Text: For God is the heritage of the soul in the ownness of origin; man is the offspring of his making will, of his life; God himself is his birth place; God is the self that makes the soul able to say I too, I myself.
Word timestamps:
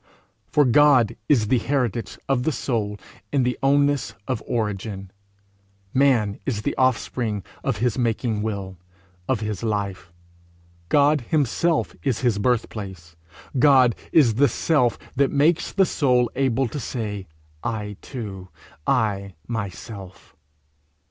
For 0.51 0.65
God 0.65 1.15
is 1.29 1.49
the 1.49 1.59
heritage 1.59 2.17
of 2.27 2.41
the 2.41 2.51
soul 2.51 2.97
in 3.31 3.43
the 3.43 3.55
ownness 3.61 4.15
of 4.27 4.41
origin; 4.47 5.11
man 5.93 6.39
is 6.43 6.63
the 6.63 6.73
offspring 6.75 7.43
of 7.63 7.77
his 7.77 7.99
making 7.99 8.41
will, 8.41 8.77
of 9.27 9.41
his 9.41 9.61
life; 9.61 10.11
God 10.89 11.21
himself 11.29 11.93
is 12.01 12.21
his 12.21 12.39
birth 12.39 12.67
place; 12.67 13.15
God 13.59 13.93
is 14.11 14.33
the 14.33 14.47
self 14.47 14.97
that 15.17 15.29
makes 15.29 15.71
the 15.71 15.85
soul 15.85 16.31
able 16.35 16.67
to 16.69 16.79
say 16.79 17.27
I 17.63 17.95
too, 18.01 18.47
I 18.87 19.35
myself. 19.47 20.35